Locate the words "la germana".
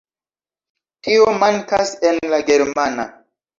2.35-3.09